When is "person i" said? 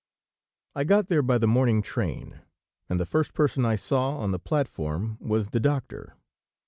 3.35-3.75